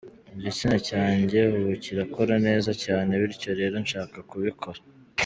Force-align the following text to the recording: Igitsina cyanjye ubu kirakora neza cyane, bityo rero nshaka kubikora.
Igitsina 0.37 0.77
cyanjye 0.89 1.39
ubu 1.55 1.71
kirakora 1.83 2.33
neza 2.47 2.71
cyane, 2.83 3.11
bityo 3.21 3.51
rero 3.59 3.75
nshaka 3.85 4.17
kubikora. 4.29 4.79